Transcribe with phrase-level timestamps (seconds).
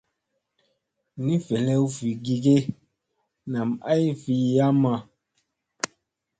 [1.23, 2.57] Ni velew vi gi ge
[3.51, 4.93] nam ay vi wayamma.